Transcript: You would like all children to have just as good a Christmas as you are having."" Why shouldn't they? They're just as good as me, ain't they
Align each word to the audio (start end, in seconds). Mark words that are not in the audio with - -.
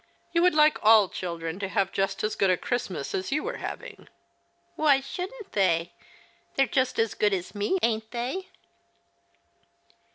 You 0.31 0.41
would 0.41 0.55
like 0.55 0.79
all 0.83 1.09
children 1.09 1.59
to 1.59 1.67
have 1.67 1.91
just 1.91 2.23
as 2.23 2.35
good 2.35 2.49
a 2.49 2.57
Christmas 2.57 3.13
as 3.13 3.31
you 3.31 3.47
are 3.47 3.57
having."" 3.57 4.09
Why 4.75 4.99
shouldn't 4.99 5.51
they? 5.51 5.91
They're 6.55 6.65
just 6.65 6.97
as 6.97 7.13
good 7.13 7.35
as 7.35 7.53
me, 7.53 7.77
ain't 7.83 8.09
they 8.09 8.47